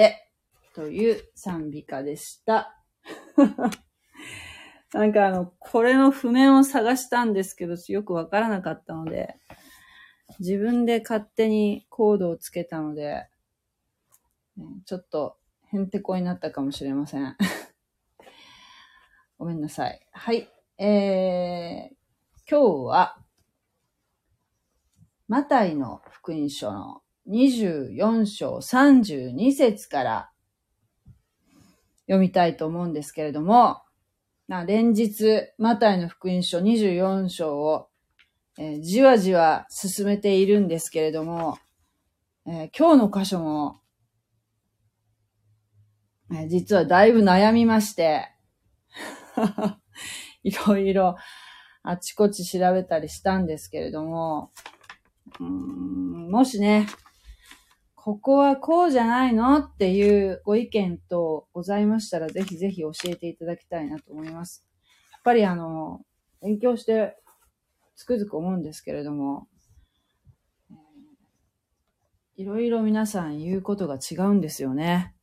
[0.00, 0.30] て、
[0.74, 2.74] という賛美歌でした。
[4.94, 9.36] なんかあの、これの譜面を探したんですけど、よくわからなかったので、
[10.38, 13.28] 自分で勝手にコードをつけたので、
[14.86, 15.36] ちょっと
[15.70, 17.36] へんてこになったかもしれません。
[19.38, 20.06] ごめんなさい。
[20.12, 20.48] はい。
[20.78, 23.22] えー、今日は、
[25.28, 30.30] マタイの福音書の24章32節から
[32.06, 33.82] 読みたいと思うんですけれども、
[34.48, 37.88] な連日、マタイの福音書24章を、
[38.58, 41.58] えーじわじわ進めているんですけれども、
[42.46, 43.80] えー今日の箇所も、
[46.32, 48.28] えー実はだいぶ悩みまして、
[50.42, 51.16] いろいろ
[51.84, 54.50] あちこち調べたりしたんですけれども、
[55.38, 56.88] うんもしね、
[58.02, 64.66] ここはこうじゃないのっていうご意見とございましたら、ぜひぜひ教えていただきたいなと思います。
[65.12, 66.00] やっぱりあの、
[66.40, 67.18] 勉強して
[67.96, 69.48] つくづく思うんですけれども、
[72.36, 75.14] いろいろ皆さん言うことが違うんですよね。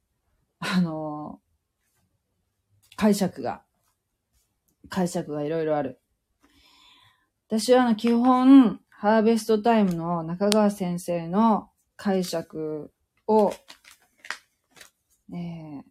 [0.59, 1.41] あの、
[2.95, 3.63] 解釈が。
[4.87, 5.99] 解釈がいろいろある。
[7.47, 12.93] 私はあの、基本、ハーベストタイムの中川先生の解釈
[13.27, 13.51] を、
[15.33, 15.83] えー、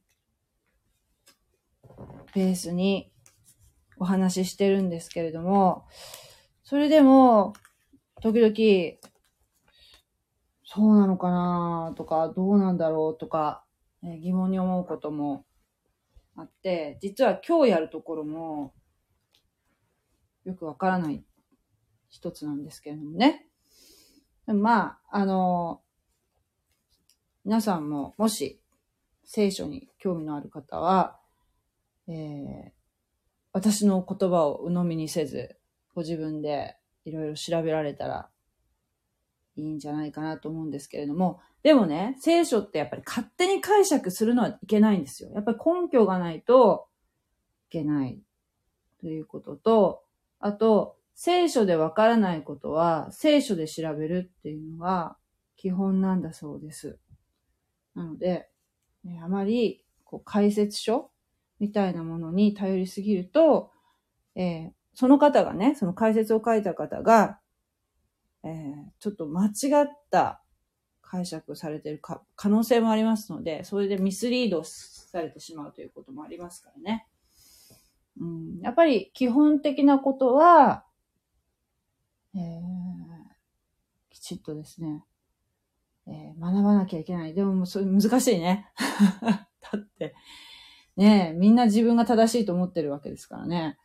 [2.35, 3.13] ベースに
[3.99, 5.87] お話ししてるんですけれども、
[6.63, 7.53] それでも、
[8.23, 8.99] 時々、
[10.65, 13.65] そうなのかなとか、どうなんだろうとか、
[14.03, 15.45] えー疑問に思うことも
[16.37, 18.75] あって、実は今日やるところも、
[20.45, 21.25] よくわからない
[22.09, 23.49] 一つなんですけれどもね。
[24.47, 25.83] まあ、あの、
[27.47, 28.61] 皆さんももし
[29.25, 31.17] 聖書に興味のある方は、
[32.09, 32.77] えー
[33.53, 35.57] 私の言葉を鵜呑みにせず、
[35.95, 36.77] ご自分で
[37.07, 38.29] いろいろ調べられたら
[39.57, 45.31] いいんじゃないかなと思うんですけれども、でもね、聖書ってやっぱり勝手に解釈するのはいけないんですよ。
[45.33, 46.89] やっぱり根拠がないと
[47.71, 48.21] いけない
[49.01, 50.03] ということと、
[50.39, 55.17] あと、聖書でわからないことは聖書で調べるっていうのが
[55.57, 56.99] 基本なんだそうです。
[57.97, 58.49] なので、
[59.03, 61.11] ねあまりこう解説書
[61.59, 63.73] みたいなものに頼りすぎると、
[64.37, 67.39] えーその方がね、その解説を書いた方が、
[68.45, 68.53] えー
[68.99, 69.51] ちょっと間違
[69.85, 70.43] った
[71.03, 77.07] 解釈されてるか可能性もありますので、それでミスリードされてしまうということもありますからね。
[78.19, 80.85] うん、やっぱり基本的なことは、
[82.35, 82.97] えー
[84.09, 85.05] きちっとですね、
[86.09, 87.35] えー学ばなきゃいけない。
[87.35, 88.71] でももそれ難しいね。
[89.73, 90.15] だって、
[90.97, 93.79] ね、みんな自分が正しいと思ってるわけですからね。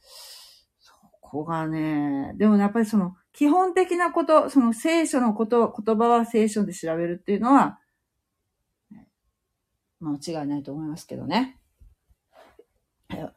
[0.80, 7.80] そこがね、でもねやっぱりその基本的なこと、その聖書のこと、言葉は聖書で調べるっていうのは、
[10.00, 11.58] まあ間違いないと思いますけどね。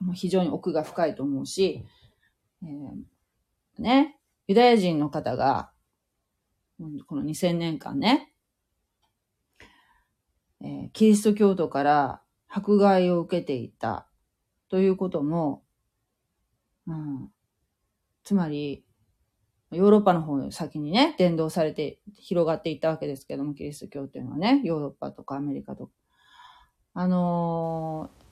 [0.01, 1.85] もう非常に奥が深いと思うし、
[2.63, 5.73] えーね、ユダヤ人の方が、
[7.07, 8.34] この2000年間ね、
[10.63, 14.07] えーキリスト教徒から迫害を受けていた
[14.69, 15.65] ということも、
[16.87, 17.31] うん、
[18.23, 18.85] つまり、
[19.73, 25.93] ヨーロッパの方に先にね、伝道されて広がっていったわけですけども、キリスト教っていうのはね、ヨーロッパとかアメリカとか。
[26.95, 28.25] あのー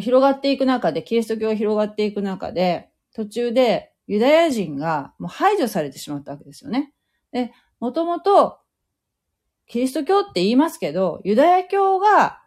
[0.00, 6.92] 広がっていく中で、キリスト教が広がっていく中で、途中でユダヤ人がもう排除されてしまったわけですよね。
[7.32, 8.58] で、もともと、
[9.68, 12.40] キリスト教って言いますけど、ユダヤ教が、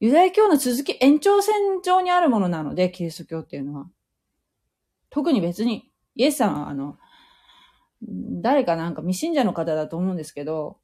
[0.00, 3.86] ユダヤ教の続き、延長線上にあるものなので、キリスト教っていうのは。
[5.10, 6.96] 特に別に、イエスさんは、あの、
[8.00, 10.78] 誰かなんか未信者の方だと思うんですけど、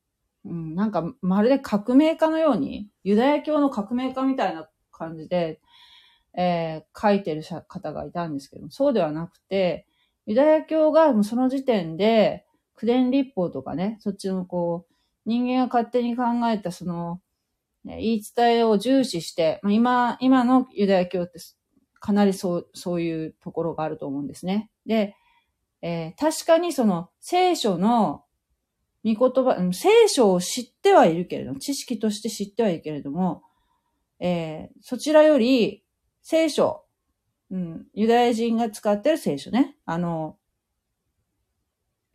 [0.45, 5.61] うん、なんかまるで革命家のように、ユダヤ教の革命家みたいな感じで、
[6.35, 9.87] えー書いてる方がいたんですけど、そうではなくて、
[10.27, 12.45] ユダヤ教がもうその時点で、
[12.77, 14.95] 九伝立法とかね、そっちのこう、
[15.31, 17.21] 人間が勝手に考えたその、
[17.85, 21.39] 言い伝えを重視して、まあ、今、今のユダヤ教って
[22.01, 24.73] かなりそう、そういうところがあると思うんですね。
[24.87, 25.15] で、
[25.83, 28.25] えー確かにその聖書の
[29.05, 33.45] 御言葉、聖書を知ってはいるけれども、知識として知ってはいるけれども、
[34.19, 35.85] えーそちらより
[36.23, 36.85] 聖書、
[37.53, 39.77] うん、ユダヤ人が使ってる聖書ね。
[39.87, 40.37] あの、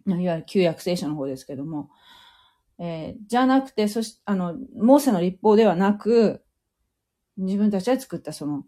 [0.05, 1.89] いわゆる旧約聖書の方ですけども、
[2.77, 6.43] えー、じゃなくて、そし、あの、モーセの立法ではなく、
[7.37, 8.63] 自分たちが作ったその、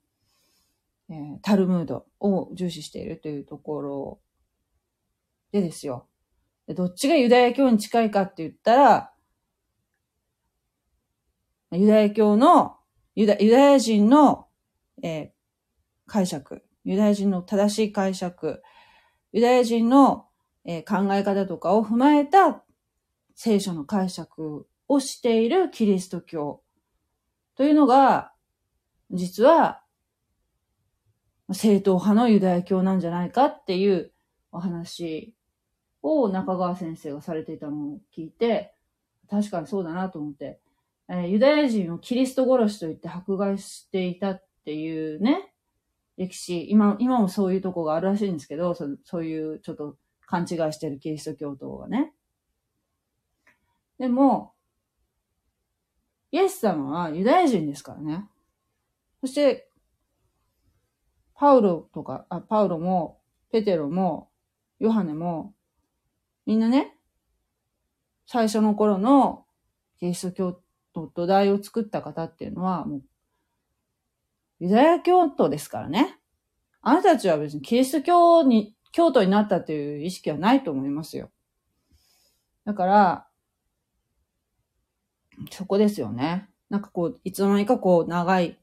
[1.09, 4.19] えー、タルムードを重視しているというところ
[5.51, 6.07] でですよ。
[6.67, 9.13] でどっちがユダヤ教に近いかって言ったら、
[11.71, 12.77] ユダヤ教の、
[13.15, 14.47] ユダユダヤ人の、
[15.01, 15.29] えー、
[16.05, 18.61] 解釈、ユダヤ人の正しい解釈、
[19.31, 20.27] ユダヤ人の、
[20.65, 22.63] えー、考え方とかを踏まえた
[23.37, 26.63] 聖書の解釈をしているキリスト教
[27.55, 28.33] というのが、
[29.11, 29.83] 実は
[31.53, 34.11] 正統派のユダヤ教なんじゃないかっていう
[34.51, 35.35] お話
[36.01, 38.73] を中川先生がされていたのを聞いて、
[39.29, 40.59] 確かにそうだなと思って、
[41.07, 45.53] えー、ユダヤ人をキリスト殺しと言って迫害していたっていうね、
[46.17, 49.95] 歴史、今、今もそういうとこがあるらしいんですけど、そそういうちょっと
[50.25, 52.13] 勘違いしてるキリスト教徒がね。
[53.99, 54.53] でも、
[56.31, 58.25] イエス様はユダヤ人ですからね。
[59.21, 59.69] そして、
[61.33, 63.21] パウロとか、あ、パウロも、
[63.51, 64.29] ペテロも、
[64.79, 65.53] ヨハネも、
[66.45, 66.95] みんなね、
[68.25, 69.45] 最初の頃の
[69.99, 70.61] キリスト教
[70.93, 73.01] 徒土台を作った方っていうのは、もう、
[74.59, 76.19] ユダヤ教徒ですからね。
[76.81, 81.29] あなたたちは別にキリスト教に、教徒になったという意識はないと思いますよ。
[82.65, 83.26] だから、
[85.51, 86.49] そこですよね。
[86.69, 88.57] なんかこう、いつの間にかこう、長い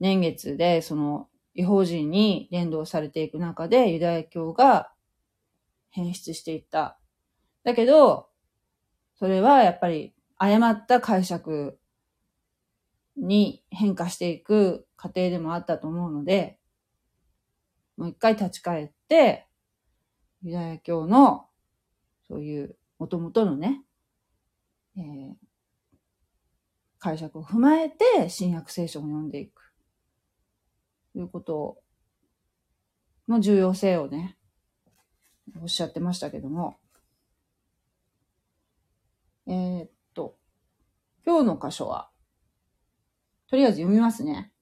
[0.00, 4.92] 年月で、その、違法人に連動されていく中で、ユダヤ教が
[5.90, 6.98] 変質していった。
[7.64, 8.28] だけど、
[9.18, 11.78] それはやっぱり誤った解釈
[13.16, 16.58] に変化していく過程でもあったと思うので、
[17.96, 19.46] もう一回立ち返って、
[20.42, 21.46] ユダヤ教の、
[22.26, 23.82] そういう元々のね、
[24.96, 25.34] えー、
[27.02, 29.72] 解釈を踏まえて、新約聖書を読んでいく。
[31.12, 31.82] ということ
[33.26, 34.38] の重要性をね、
[35.60, 36.76] おっしゃってましたけども。
[39.48, 40.36] えー、っと、
[41.26, 42.08] 今日の箇所は、
[43.48, 44.52] とりあえず読みますね。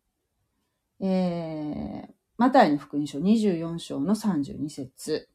[0.99, 5.29] えー、マタイの福音書24章の32節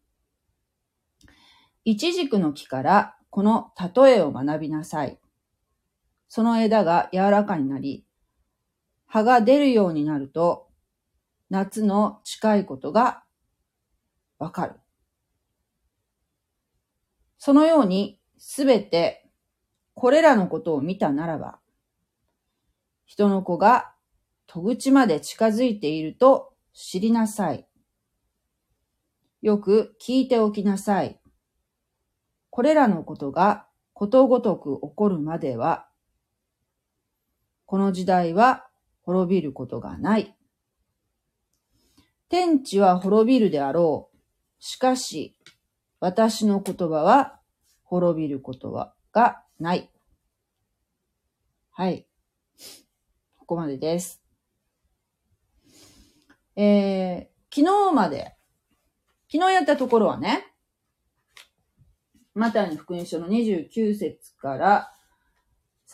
[1.84, 5.20] 一軸の木からこの例えを学びなさい。
[6.28, 8.06] その枝が柔らかになり、
[9.06, 10.68] 葉が出るようになると、
[11.50, 13.24] 夏の近いことが
[14.40, 14.76] わかる。
[17.38, 19.30] そのようにすべて
[19.94, 21.60] これらのことを見たならば、
[23.06, 23.94] 人の子が
[24.46, 27.66] 戸口まで近づいていると知りなさい。
[29.42, 31.20] よく聞いておきなさい。
[32.50, 35.88] これらのことがことごとく起こるまでは、
[37.66, 38.68] この時代は
[39.02, 40.36] 滅びることがない。
[42.30, 44.18] 天地は滅びるであろう。
[44.60, 45.36] しかし、
[46.00, 47.40] 私の言葉は
[47.84, 49.90] 滅びることはがない。
[51.72, 52.08] はい。
[53.38, 54.22] ここまでです。
[56.56, 58.36] えー、昨日まで、
[59.32, 60.48] 昨日やったところはね、
[62.34, 64.92] マタイの福音書の29節から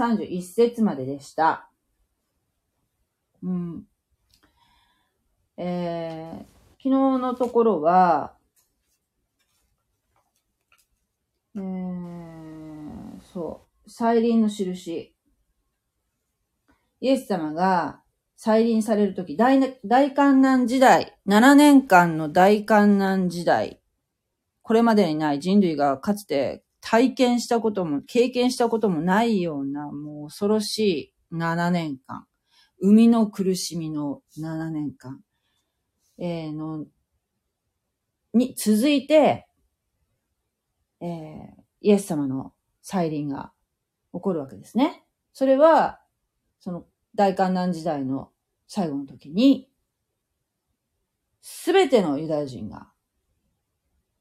[0.01, 1.69] 31節まででした。
[3.43, 3.83] うん。
[5.57, 6.37] えー、
[6.77, 8.33] 昨日のところは、
[11.55, 15.13] えー、そう、再臨の印。
[17.01, 18.01] イエス様が
[18.35, 19.59] 再臨されるとき、大、
[20.15, 23.81] 観難時代、7年間の大観難時代、
[24.63, 32.25] これまでにない人類がかつて体験したことも、経験したこともないような、もう恐ろしい7年間。
[32.81, 35.21] 生みの苦しみの7年間。
[36.17, 36.85] えー、の、
[38.33, 39.47] に続いて、
[40.99, 43.51] えー、イエス様の再臨が
[44.13, 45.03] 起こるわけですね。
[45.33, 46.01] それは、
[46.59, 46.85] その
[47.15, 48.31] 大観難時代の
[48.67, 49.69] 最後の時に、
[51.41, 52.91] すべてのユダヤ人が、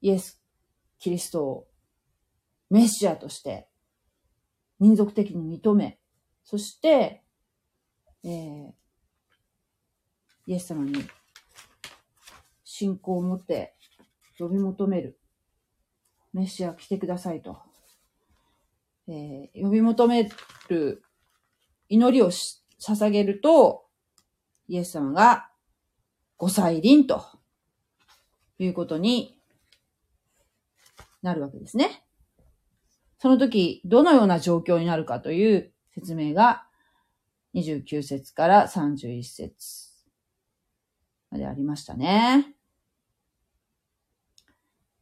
[0.01, 0.43] イエス、
[0.99, 1.70] キリストを
[2.71, 3.69] メシアとして
[4.79, 5.99] 民族的に認め、
[6.45, 7.23] そして、
[8.25, 8.73] えー、
[10.47, 11.05] イエス様に
[12.65, 13.75] 信仰を持って
[14.39, 15.19] 呼び求める。
[16.33, 17.59] メシア来てくださいと。
[19.09, 20.31] えー、呼び求め
[20.69, 21.03] る
[21.89, 23.85] 祈りを捧げると、
[24.69, 25.51] イエス様が
[26.37, 27.23] ご再臨と
[28.59, 29.37] いうことに
[31.23, 32.05] なるわけですね。
[33.21, 36.65] その時、どのような状況になるかという説明が
[37.55, 39.91] 29節から31節
[41.31, 42.55] までありましたね。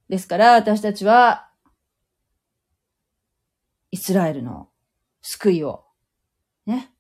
[0.09, 1.49] ですから私たちは
[3.93, 4.69] イスラエルの
[5.23, 5.85] 救いを
[6.67, 6.91] ね、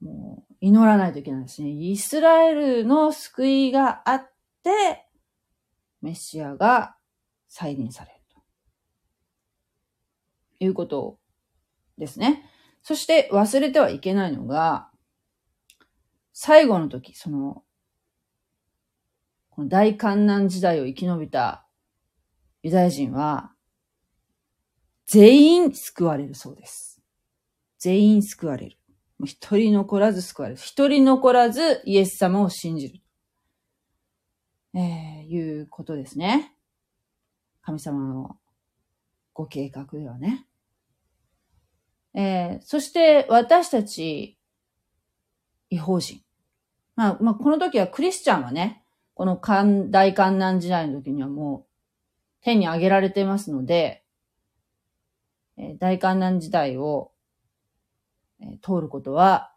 [0.00, 1.70] もう祈らないといけないですね。
[1.70, 4.30] イスラエルの救いがあっ
[4.62, 5.08] て、
[6.00, 6.94] メシアが
[7.48, 8.17] 再臨される。
[10.60, 11.18] いうこと
[11.98, 12.44] ですね。
[12.82, 14.90] そして忘れてはいけないのが、
[16.32, 17.64] 最後の時、その、
[19.50, 21.66] この大観難時代を生き延びた
[22.62, 23.52] ユダヤ人は、
[25.06, 27.00] 全員救われるそうです。
[27.78, 28.76] 全員救われる。
[29.24, 30.60] 一人残らず救われる。
[30.60, 33.00] 一人残らずイエス様を信じる。
[34.74, 36.54] えー、いうことですね。
[37.62, 38.36] 神様の
[39.32, 40.47] ご計画ではね。
[42.14, 44.38] えー、そして私たち、
[45.70, 46.22] 違法人。
[46.96, 48.82] まあ、まあ、この時はクリスチャンはね、
[49.14, 49.40] この
[49.90, 51.68] 大観難時代の時にはもう
[52.40, 54.04] 天に上げられていますので、
[55.56, 57.10] えー、大観難時代を、
[58.40, 59.52] えー、通ることは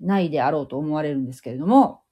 [0.00, 2.02] ないであろうと思われるんですけれども、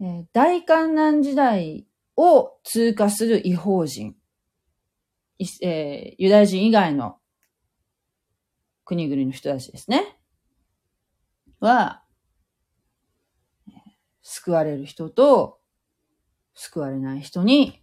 [0.00, 1.86] えー、大観難時代
[2.16, 4.16] を通過する違法人、
[5.38, 7.18] えー、ユダヤ人以外の
[8.84, 10.18] 国々の人たちですね。
[11.60, 12.02] は、
[14.22, 15.58] 救われる人と
[16.54, 17.82] 救われない人に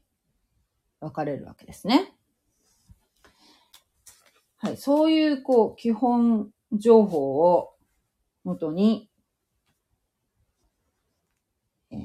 [1.00, 2.14] 分かれるわけですね。
[4.58, 4.78] はい。
[4.78, 7.76] そういう、こう、基本情報を
[8.44, 9.10] もとに、
[11.92, 11.98] えー、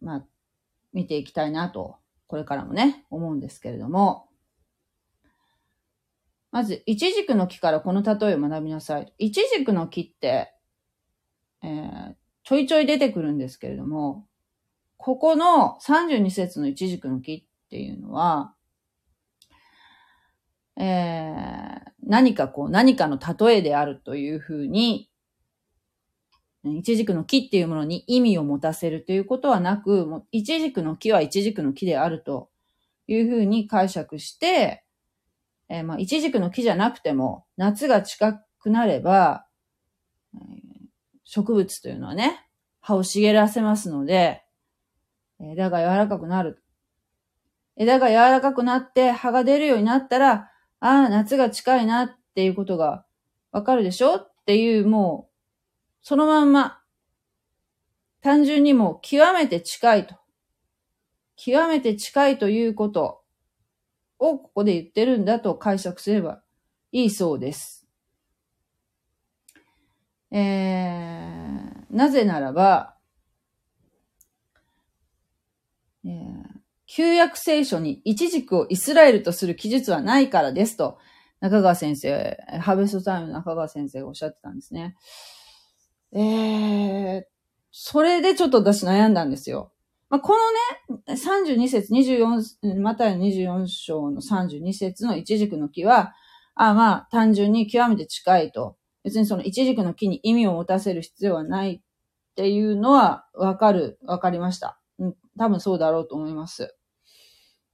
[0.00, 0.26] まあ、
[0.92, 4.27] 見ていきたいなと、これからもね、思うんですけれども、
[6.50, 9.12] まず、イチジクの木からこの例えを学びなさい。
[9.18, 10.52] イチジクの木って、
[11.62, 14.26] えー、ちょいちょい出てくるんですけれども、
[14.96, 18.54] ここの32節のイチジクの木っていうのは、
[20.76, 25.10] えー、何かこう、何かの例えであるというふうに、
[26.64, 32.50] イチジクの木っていうものに意味を持たせるということはなく、もうイチジクの木はイチジクの木であると
[33.06, 34.84] いうふうに解釈して、
[35.68, 39.46] えー、まあ、イチジクの木じゃなくても、夏が近くなれば、
[41.24, 42.46] 植物というのはね、
[42.80, 44.42] 葉を茂らせますので、
[45.40, 46.62] 枝が柔らかくなる。
[47.76, 53.04] 枝が柔らかくなって葉が出るようになったら、ああ、夏が近いなっていうことが
[53.52, 54.16] わかるでしょ？
[54.16, 55.34] っていう、もう、
[56.02, 56.80] そのまんま、
[58.20, 60.16] 単純にもう極めて近いと。
[61.36, 63.17] 極めて近いということ
[64.18, 66.42] をここで言ってるんだと解釈すれば
[66.92, 67.86] いいそうです。
[70.30, 72.96] えー、なぜならば、
[76.04, 76.44] えー、
[76.86, 80.98] 旧約聖書に一軸をイスラエルとする記述はないからですと、
[81.40, 84.96] 中川先生、ハーベストタイムの中川先生がおっしゃってたんですね。
[86.12, 87.22] えー、
[87.70, 89.72] それでちょっと私悩んだんですよ。
[90.10, 96.14] まあ、このね、32節、24、またの24章の32節の一軸の木は、
[96.54, 98.76] あまあ、単純に極めて近いと。
[99.04, 101.80] 別にその一軸の木に意味を持たせる必要はないっ
[102.34, 104.80] ていうのはわかる、わかりました。
[104.98, 106.74] うん、多分そうだろうと思います。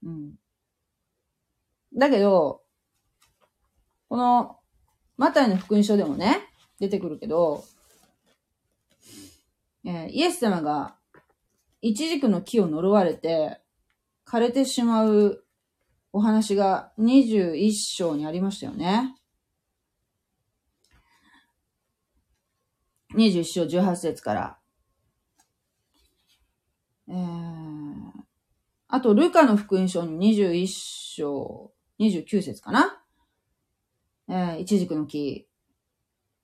[0.03, 0.35] うん。
[1.97, 2.62] だけど、
[4.09, 4.59] この、
[5.17, 6.41] マタイの福音書でもね、
[6.81, 7.64] 出てくるけど、
[9.85, 10.97] えー、イエス様が
[11.85, 13.61] イチジクの木を呪われて、
[14.26, 15.45] 枯れてしまう
[16.14, 19.14] お話が21章にありましたよね。
[23.14, 24.59] 21章18節から。
[27.07, 27.17] えー、
[28.88, 33.05] あと、ルカの福音書に21章29節かな。
[34.31, 35.47] えー、イチジクの木、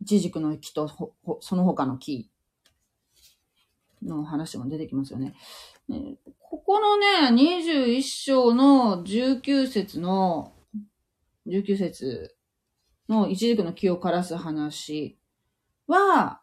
[0.03, 0.87] イチジクの木と
[1.41, 2.31] その他の木
[4.03, 5.35] の話も出てきますよね。
[5.89, 10.53] ねここのね、21章の19節の、
[11.47, 12.37] 19節
[13.09, 15.19] の一軸の木を枯らす話
[15.87, 16.41] は、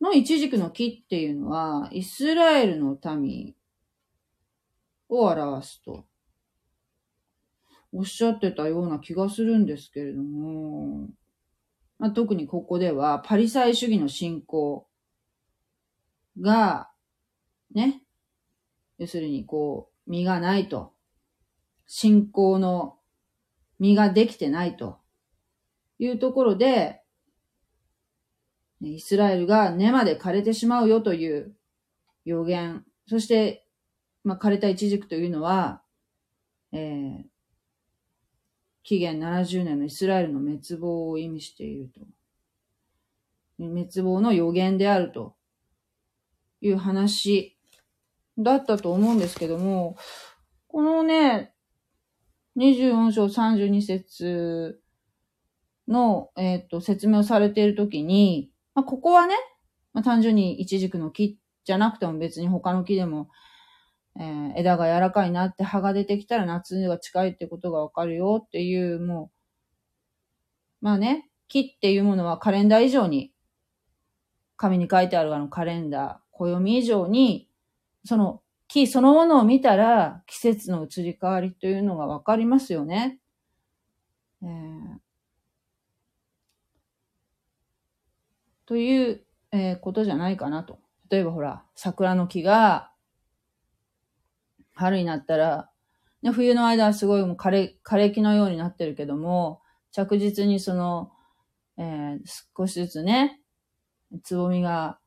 [0.00, 3.54] の一軸の木っていうのは、イスラエルの民
[5.08, 6.04] を表すと、
[7.92, 11.08] おっしゃってたような気がするんですけれども、
[11.98, 14.86] まあ、特にここでは、パリサイ主義の信仰
[16.40, 16.90] が、
[17.74, 18.02] ね、
[18.98, 20.92] 要するにこう、実がないと。
[21.86, 22.98] 信仰の
[23.78, 24.98] 実ができてないと
[25.98, 27.02] いうところで、
[28.80, 31.54] イスラエルが根まで枯れてしまうよという
[32.24, 32.84] 予言。
[33.06, 33.66] そして、
[34.24, 35.82] まあ、枯れた一軸というのは、
[36.72, 37.24] えー、
[38.82, 42.00] 紀元70年のイスラエルの滅亡を意味していると。
[43.58, 45.36] 滅亡の予言であると
[46.60, 47.56] いう話
[48.38, 49.96] だったと思うんですけども、
[50.68, 51.54] このね、
[52.56, 54.80] 24章32節
[55.88, 59.34] の、えっ、ー、と、説明をされているときに、まあ、ここはね、
[59.92, 63.28] まあ、単純に一軸の木じゃなくても別に他の木でも、
[64.18, 69.30] えー、枝が柔らかいなって葉が出てきたら夏が近いってことがわかるよっていう、も
[70.82, 73.32] う、まあね、木っていうものはカレンダー以上に、
[74.56, 77.48] 紙に書いてあるあのカレンダー、暦以上に、
[78.04, 83.18] その木そのものを見たら季節の移り変わりというのがわかりますよね。
[84.42, 84.48] えー、
[88.66, 90.80] という、えー、ことじゃないかなと。
[91.08, 92.90] 例えばほら、桜の木が
[94.74, 95.70] 春になったら、
[96.22, 99.60] ね、冬の間はすごいもう枯れ、枯れ木のようになってるけども、
[99.92, 101.12] 着実にその、
[101.76, 102.18] えー、
[102.56, 103.40] 少しずつね、
[104.22, 104.98] つぼみが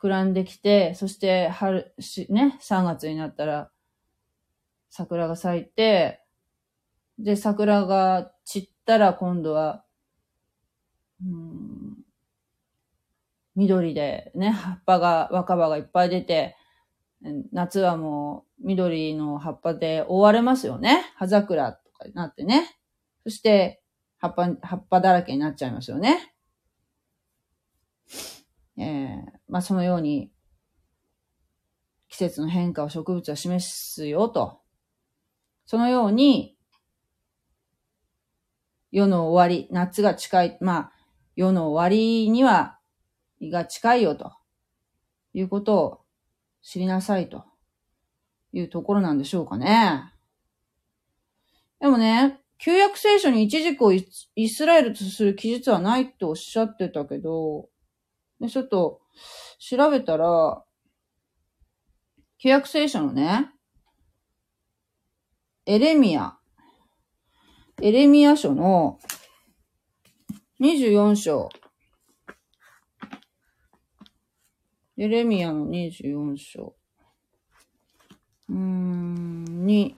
[0.00, 3.70] 膨らんできて、そして春、し、ね、3月になったら、
[4.90, 6.20] 桜が咲いて、
[7.18, 9.84] で、桜が散ったら今度は、
[11.24, 11.96] うん、
[13.54, 16.56] 緑でね、葉っぱが、若葉がいっぱい出て、
[17.52, 21.04] 夏はもう緑の葉っぱで覆われますよね。
[21.16, 22.76] 葉桜とかになってね。
[23.24, 23.82] そして、
[24.18, 26.31] 葉っぱ、葉っぱだらけになっちゃいますよね。
[28.78, 30.30] えー、まあそのように、
[32.08, 34.60] 季節の変化を植物は示すよと。
[35.64, 36.58] そのように、
[38.90, 40.92] 世の終わり、夏が近い、まあ、
[41.34, 42.78] 世の終わりには、
[43.40, 44.32] 胃が近いよと
[45.32, 46.00] いうことを
[46.62, 47.44] 知りなさいと
[48.52, 50.12] いうところなんでしょうかね。
[51.80, 57.68] でもね、旧約聖書に一軸をイスラエルとする記述はないっておっしゃってたけど、
[58.48, 59.00] ちょっと
[59.58, 60.64] 調べたら、
[62.38, 63.50] 旧約聖書のね、
[65.66, 66.38] エレミア、
[67.80, 68.98] エレミア書の
[70.60, 71.48] 24章、
[74.96, 76.76] エレミアの24章。
[78.48, 79.96] うーん、に、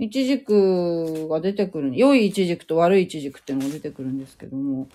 [0.00, 1.94] 一軸が出てくる。
[1.94, 4.88] 良い一軸と悪い一軸っていうのが出てくるんですけども、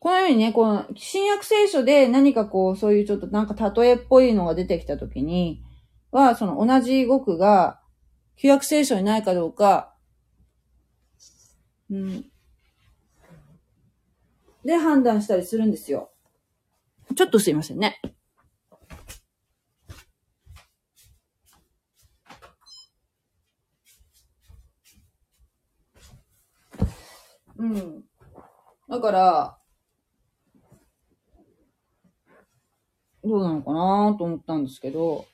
[0.00, 5.62] このようにね、この、新約聖書で何かこう、そういうちょっとなんか例えっぽいのが出てきたときに、
[6.10, 7.80] は、その同じ語句が、
[8.36, 9.94] 旧約聖書にないかどうか、
[11.88, 12.24] うん。
[14.64, 16.10] で判断したりするんですよ。
[17.14, 18.00] ちょっとすいませんね。
[27.56, 28.04] うん。
[28.94, 29.58] だから、
[33.24, 35.26] どうなのかなと思ったんですけど、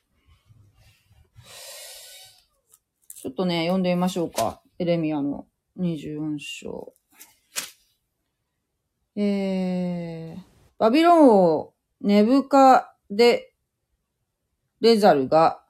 [3.14, 4.62] ちょっとね、読んでみましょうか。
[4.78, 5.46] エレミアの
[5.78, 6.94] 24章。
[9.14, 10.42] えー、
[10.78, 13.52] バビロン王ネブカデ
[14.80, 15.62] レザルが、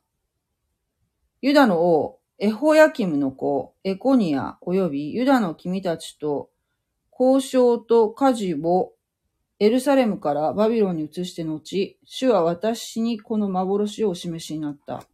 [1.42, 6.50] ユダの王エホヤキムの子エコニア及びユダの君たちと
[7.20, 8.94] 交渉と家事を
[9.58, 15.04] エルサレムからバビロンに移して後、主は私にこの幻をお示しになった。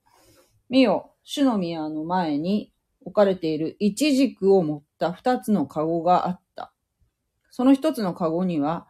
[0.68, 2.72] 見よ、主の宮の前に
[3.04, 6.72] 置かれている一軸を持った二つのカゴがあった。
[7.50, 8.86] その一つのカゴには、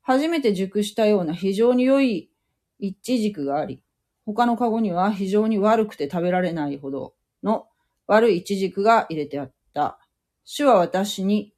[0.00, 2.30] 初めて熟したような非常に良い
[2.78, 3.82] 一軸があり、
[4.24, 7.66] 他のカゴには非常に悪くて食べられないほどの
[8.06, 9.98] 悪い一軸が入れてあった。
[10.44, 11.53] 主は私に、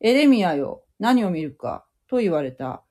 [0.00, 2.84] エレミアよ、何を見るか、と言われた。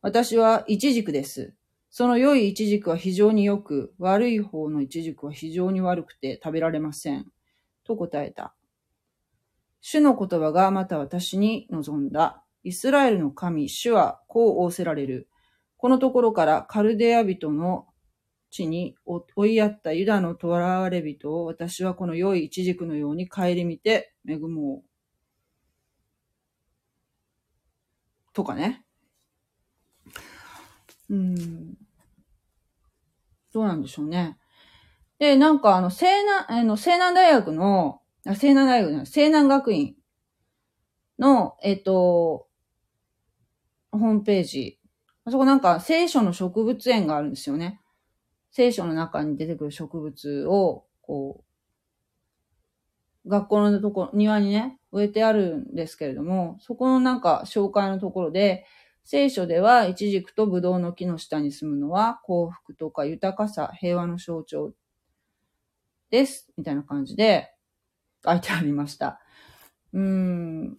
[0.00, 1.54] 私は一軸です。
[1.90, 7.26] その良いイチジクは非常に良く、悪い方のイチジクは非常に悪くて食べられません。
[7.84, 8.54] と答えた。
[9.80, 12.44] 主の言葉がまた私に望んだ。
[12.62, 15.28] イスラエルの神、主はこう仰せられる。
[15.76, 17.86] このところからカルデア人の
[18.50, 24.85] 地に追いやったユダの囚われ人を私はこの良いイチジクのように顧みて恵もう。
[28.36, 28.84] とかね。
[31.08, 31.74] うん。
[33.54, 34.36] どうなんでしょうね。
[35.18, 39.96] で、なんかあの、西南、あの、西南大学の、あ、西南大学じゃない、西南学院
[41.18, 42.46] の、えっと、
[43.90, 44.78] ホームページ。
[45.24, 47.80] あそこなんか聖書の植物園があるんですよね。
[48.50, 51.42] 聖書の中に出てくる植物を、こ
[53.24, 58.64] う、学校のとこ、庭にね、植えてあるんですけれども、そこのなんか紹介のところで、
[59.04, 64.72] 聖書では、イチジクとブドウの木の下に住むのは幸福とか豊かさ、平和の象徴
[66.10, 66.50] です。
[66.56, 67.52] みたいな感じで
[68.24, 69.20] 書いてありました。
[69.92, 70.78] うーん。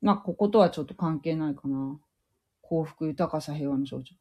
[0.00, 1.98] まあ、こことはちょっと関係ないかな。
[2.62, 4.14] 幸福、豊かさ、平和の象徴。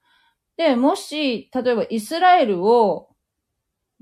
[0.57, 3.09] で、もし、例えばイスラエルを、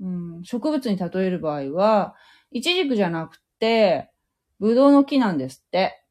[0.00, 2.16] うん、植物に例える場合は、
[2.50, 4.10] イチジクじゃなくて、
[4.60, 6.04] ブドウの木なんですって。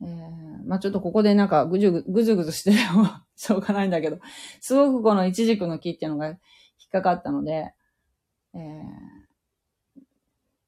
[0.00, 4.20] えー、まあちょっとここでなんかぐじゅぐぐずぐずしてても しょうがないんだけど、
[4.60, 6.38] すごくこのイチジクの木っていうのが引っ
[6.92, 7.74] かかったので、
[8.54, 8.82] えー、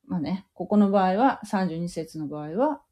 [0.06, 2.82] まあね、ここの場合は、32節の場合は、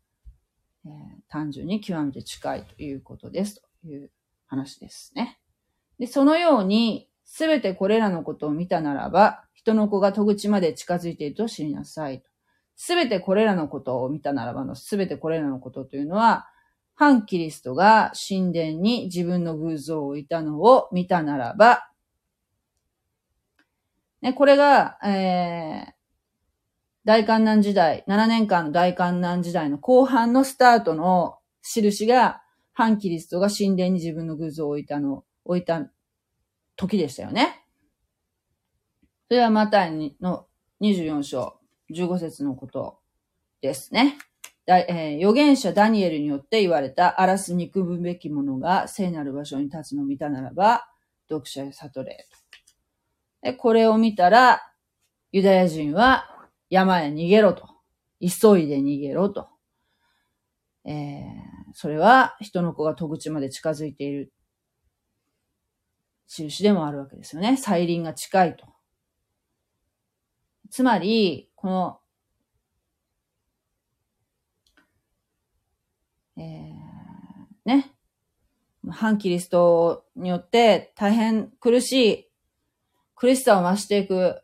[0.86, 4.10] えー単純に極めて近いということですという
[4.46, 5.38] 話ですね。
[5.98, 12.22] で、そのように、すべてこれらのことを見たならば、人の子が戸口まで近づいていると知りなさい。
[12.76, 16.46] すべてこれらのことを見たならばの、すべてこれらのことというのは、
[16.94, 21.90] 反キリストが神殿に自分の偶像を置いたのを見たならば、
[24.22, 25.92] ね、これが、えー、
[27.04, 32.42] 大観難時代、7年間の大観難時代の後半のスタートの印が、
[32.74, 35.90] 反キリストが神殿に自分の偶像を置いたの、置いた
[36.76, 37.57] 時でしたよね。
[39.28, 40.46] それはマタイの
[40.80, 41.58] 24章
[41.94, 42.98] 15節のこと
[43.60, 44.16] ですね。
[44.64, 50.86] だえー預言者ダニエルによって言われた荒らす憎むべき者が聖なる場所に立つのを見たならば、
[51.28, 52.26] 読者へ悟れ。
[53.42, 54.62] で、これを見たら、
[55.30, 56.24] ユダヤ人は
[56.70, 57.68] 山へ逃げろと。
[58.20, 59.48] 急いで逃げろと。
[60.86, 64.32] えー、それは人の子が戸口まで近づいている
[66.28, 67.58] 印でもあるわけですよね。
[67.58, 68.77] 再臨が近いと。
[70.70, 72.00] つまり、この、
[76.36, 76.74] えー、
[77.64, 77.92] ね。
[78.90, 82.28] 反キリストによって大変苦しい、
[83.14, 84.42] 苦しさを増していく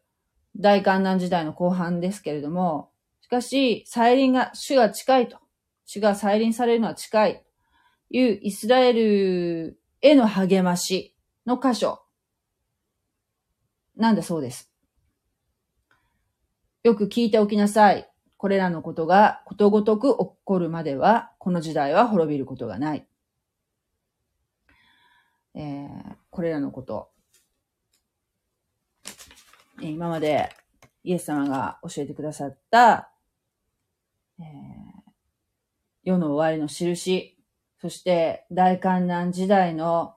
[0.57, 5.39] 大観難時代の後半ですけれども、しかし、再臨が、主が近いと。
[5.87, 7.45] 主が再臨されるのは近い。
[8.11, 12.03] いうイスラエルへの励ましの箇所。
[13.97, 14.74] なんだそうです。
[16.85, 18.09] よく聞いておきなさい。
[18.37, 23.07] これらのことがことごとく起こるまでは、この時代は滅びることがない。
[25.55, 27.11] えー、これらのこと。
[29.81, 30.55] 今まで
[31.03, 33.11] イエス様が教えてくださった、
[34.39, 34.85] えー
[36.05, 37.35] 世の終わりの印、
[37.81, 40.15] そして大観難時代の、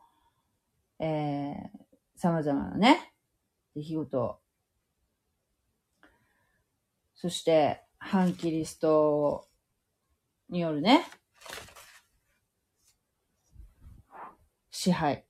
[0.99, 1.59] えー、
[2.17, 3.13] 様々なね、
[3.73, 4.39] 出来事、
[7.17, 9.47] そして反キリスト
[10.49, 11.03] によるね、
[14.71, 15.25] 支配、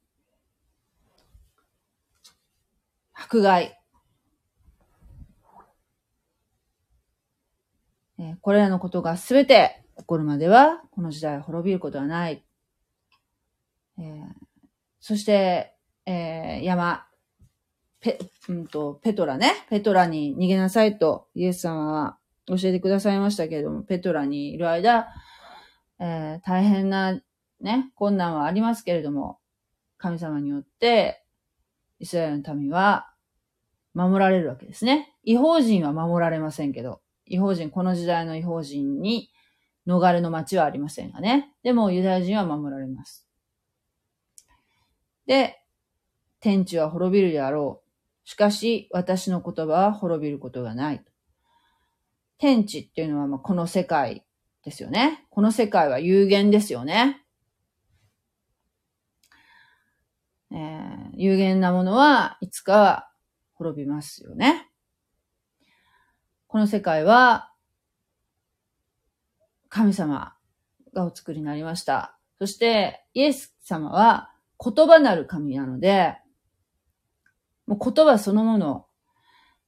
[3.13, 3.80] 迫害、
[8.41, 12.43] これらのことがすべて起こるまでは、この時代は滅びることはない。
[13.97, 14.47] えー
[15.00, 15.73] そして、
[16.06, 17.08] えー山、
[18.02, 19.53] ペ、うんと、ペトラね。
[19.69, 25.07] ペトラに逃げなさいと、イエス様は教えてくださいましたけれども、ペトラにいる間、
[25.99, 27.19] えー大変な
[27.60, 29.39] ね、困難はありますけれども、
[29.97, 31.23] 神様によって、
[31.99, 33.12] イスラエルの民は
[33.93, 35.15] 守られるわけですね。
[35.23, 39.31] 違法人は守られませんけど、違法人、この時代の違法人に
[39.88, 41.51] 逃れの町はありませんがね。
[41.63, 43.27] でもユダヤ人は守られます。
[45.25, 45.60] で、
[46.39, 47.87] 天地は滅びるであろう。
[48.27, 51.01] しかし、私の言葉は滅びることがない。
[52.37, 54.25] 天地っていうのはまあこの世界
[54.65, 55.25] ですよね。
[55.29, 57.23] この世界は有限ですよね。
[60.51, 63.09] えー有限なものはいつかは
[63.53, 64.69] 滅びますよね。
[66.47, 67.53] この世界は
[69.69, 70.35] 神様
[70.93, 72.19] がお作りになりました。
[72.39, 76.17] そして、イエス様は言葉なる神なので、
[77.67, 78.86] もう言葉そのもの、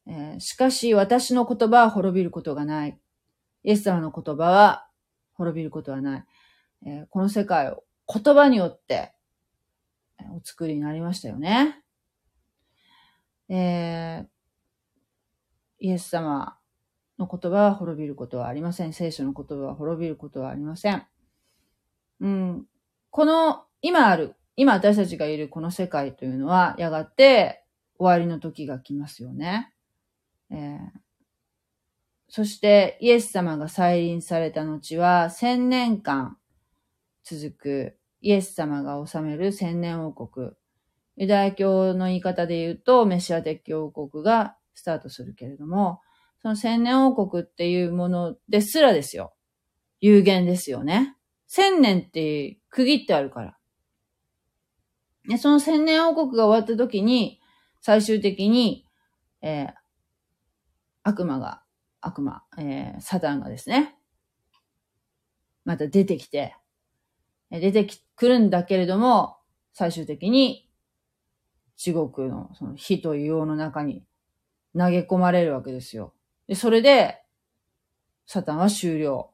[0.07, 2.97] えーしかし私の言葉は滅びることがない。
[3.63, 4.87] イエス様の言葉は
[5.33, 6.25] 滅びることはない。
[6.85, 9.13] えーこの世界を言葉によって
[10.35, 11.83] お作りになりましたよね。
[13.49, 14.27] えー
[15.81, 16.57] イエス様
[17.17, 18.93] の言葉は滅びることはありません。
[18.93, 21.05] 聖書の言葉は滅びることはありません。
[22.21, 22.65] うん、
[23.11, 27.58] この今ある、今私たちがいるこの世界というのはやがて
[27.99, 29.71] 終わりの時が来ますよね。
[30.49, 30.99] えー
[32.31, 36.37] そしてイエス様が再臨された後は千年間
[37.23, 40.51] 続くイエス様が治める千年王国。
[41.15, 46.01] ユダヤ教の言い方で言うとメシア的王国がスタートするけれども、
[46.41, 49.33] その千年王国っていうものですらですよ。
[49.99, 51.15] 有限ですよね。
[51.47, 53.57] 千年って区切ってあるから。
[55.27, 57.38] で、その千年王国が終わった時に、
[57.81, 58.85] 最終的に、
[59.41, 59.73] えー
[61.01, 61.63] 悪魔が、
[62.01, 63.95] 悪魔、えーサタンがですね、
[65.65, 66.55] また出てきて、
[67.51, 69.37] 出てくるんだけれども、
[69.73, 70.69] 最終的に
[71.77, 74.03] 地獄のその火と硫黄の中に
[74.77, 76.13] 投げ込まれるわけですよ。
[76.47, 77.23] で、それで、
[78.25, 79.31] サタンは終了。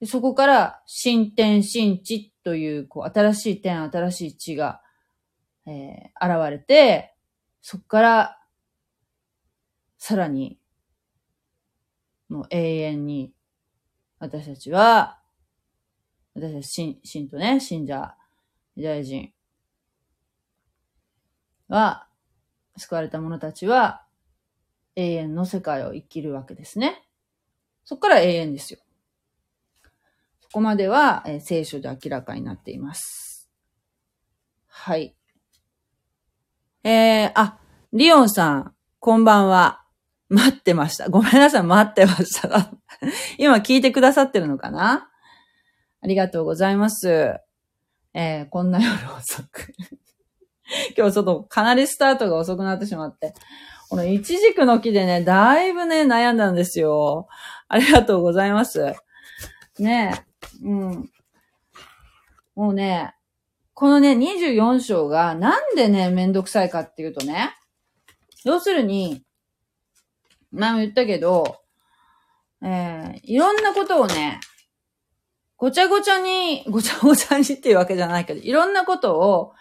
[0.00, 4.80] でそこから、新天新地という、こう、新しい天、新しい地が、
[5.66, 7.13] えー現れて、
[7.66, 8.38] そこから、
[9.96, 10.60] さらに、
[12.28, 13.32] もう永遠に、
[14.18, 15.18] 私たちは、
[16.34, 18.18] 私たち信、信徒ね、信者、
[18.76, 19.32] ユダヤ人
[21.68, 22.06] は、
[22.76, 24.04] 救われた者たちは、
[24.94, 27.08] 永遠の世界を生きるわけですね。
[27.86, 28.80] そこから永遠ですよ。
[30.42, 33.48] そこまでは、えー聖書で明らかになっています。
[34.66, 35.16] はい。
[36.86, 37.58] えー、あ、
[37.94, 39.84] リオンさん、こんばんは。
[40.28, 41.08] 待ってました。
[41.08, 42.72] ごめんなさい、待ってました。
[43.38, 45.08] 今聞いてくださってるのかな？
[46.02, 47.36] ありがとうございます。
[48.12, 49.72] えー、こんな夜遅く。
[50.94, 53.32] 今日ちょっとかなりスタートが遅くなってしまって。
[53.88, 57.28] この一軸の木でね、だいぶね、悩んだんですよ。
[57.68, 58.94] ありがとうございます。
[59.78, 60.26] ね
[60.62, 61.10] え、うん。
[62.54, 63.14] もうね、
[63.74, 67.54] このね、24章がなんでね、めんどくさいかっていうとね、
[68.44, 69.24] 要するに、
[70.52, 71.58] 前も言ったけど、
[72.62, 74.38] えー、いろんなことをね、
[75.56, 79.52] ごちゃごちゃに、ごちゃごちゃにっていうわけじゃないけど、いろんなことを、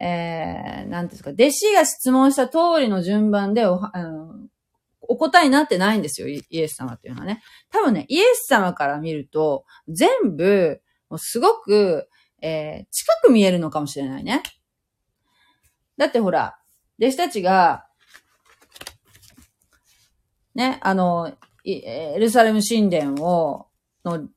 [0.00, 4.36] えー、なんですか、弟子が質問した通りの順番でおあの
[5.02, 7.42] お答えになってないんですよ、イエス様っていうのはね。
[7.70, 10.80] 多分ね、イエス様から見ると、全部、
[11.16, 12.08] すごく、
[12.40, 14.42] えー近く見えるのかもしれないね。
[15.96, 16.58] だってほら、
[17.00, 17.86] 弟子たちが、
[20.54, 21.32] ね、あの、
[21.64, 23.66] エルサレム神殿を、
[24.04, 24.28] の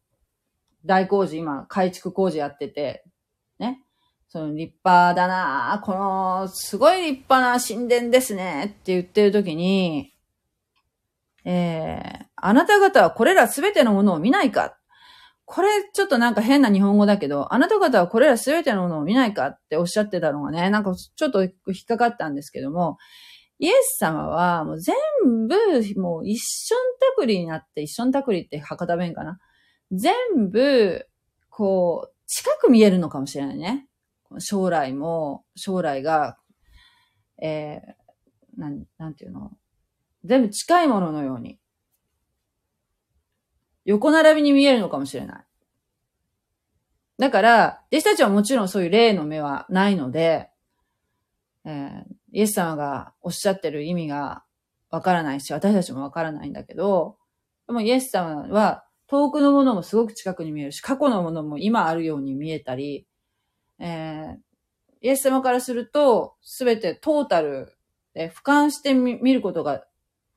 [0.85, 3.03] 大工事、今、改築工事やってて、
[3.59, 3.83] ね、
[4.27, 10.13] その立派だなこの、すごい立派な神殿ですねって言ってるときに、
[11.43, 14.77] えー、あなた方はこれらすべてのものを見ないか
[15.53, 21.51] これちょっとなんか変な日本語だけど、あなた方はこれらすべてのものを見ないかっておっしゃってたのがね、なんかちょっと引っ
[21.85, 22.97] かかったんですけども、
[23.59, 24.95] イエス様はもう全
[25.49, 29.39] 部もう一緒んたくりになって、一緒んたくりって博多弁かな。
[29.91, 30.15] 全
[30.49, 31.05] 部、
[31.49, 33.87] こう、近く見えるのかもしれないね。
[34.39, 36.37] 将来も、将来が、
[37.41, 39.51] えー、なん、なんていうの？
[40.23, 41.59] 全部近いもののように。
[43.91, 45.43] 横並びに見えるのかもしれない。
[47.17, 50.49] だから、弟子たちはもちろんそういう霊の目はないので、
[51.65, 54.45] えーイエス様がおっしゃってる意味が
[54.89, 57.17] わからないし、私たちもわからないんだけど、
[57.67, 63.05] でもイエス様は遠くのものもすごく近くに見えるし、過去のものも今あるように見えたり、
[63.79, 64.37] えー
[65.03, 67.75] イエス様からすると、すべてトータル
[68.13, 69.83] で俯瞰してみ見ることが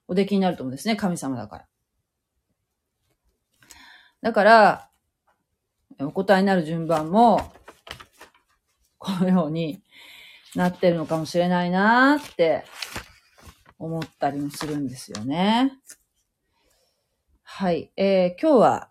[0.09, 1.67] おできになると思うんですね、神様だから。
[4.25, 4.89] だから、
[6.01, 7.53] お答えになる順番も、
[8.97, 9.83] このように
[10.55, 12.65] なってるのかもしれないなーって
[13.79, 15.73] 思ったりもするんですよね。
[17.43, 17.93] はい。
[17.99, 18.91] えー今日は、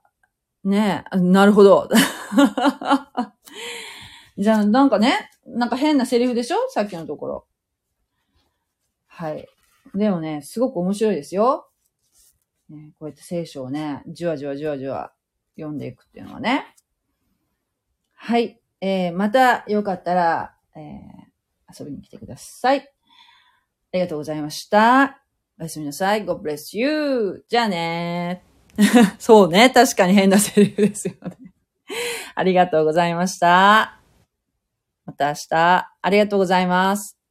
[0.65, 1.89] ねなるほど。
[4.37, 6.57] じゃあ、なんかね、なんか変なセリフでしょ？
[6.69, 7.47] さっきのところ。
[9.07, 9.47] はい。
[9.95, 11.71] でもね、すごく面白いですよ。
[12.69, 15.11] ね、こうやって聖書をね、じわじわじわじわ
[15.55, 16.75] 読んでいくっていうのはね。
[18.13, 18.59] はい。
[18.81, 22.79] えー、またよかったら、えー、遊びに来てください。
[22.79, 22.83] あ
[23.93, 25.21] りがとうございました。
[25.59, 26.25] おやすみなさい。
[26.25, 27.45] God bless you.
[27.47, 28.43] じゃあね。
[29.19, 29.69] そうね。
[29.69, 31.53] 確かに変なセリフですよね。
[32.35, 33.99] ありがとうございました。
[35.05, 37.22] また明日、ありがとうございます。